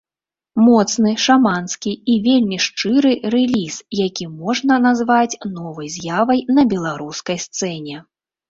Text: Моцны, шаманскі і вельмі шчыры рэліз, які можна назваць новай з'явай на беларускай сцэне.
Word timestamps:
Моцны, 0.67 1.11
шаманскі 1.25 1.91
і 2.13 2.15
вельмі 2.27 2.57
шчыры 2.65 3.11
рэліз, 3.35 3.75
які 4.01 4.25
можна 4.41 4.81
назваць 4.89 5.39
новай 5.59 5.87
з'явай 5.97 6.39
на 6.57 6.61
беларускай 6.73 7.37
сцэне. 7.47 8.05